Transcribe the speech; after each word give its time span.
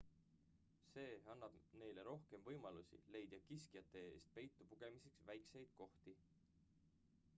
see 0.91 1.09
annab 1.33 1.57
neile 1.81 2.05
rohkem 2.07 2.45
võimalusi 2.47 3.01
leida 3.17 3.41
kiskjate 3.51 4.03
eest 4.15 4.33
peitu 4.39 4.67
pugemiseks 4.73 5.23
väikeseid 5.33 5.77
kohti 5.83 6.17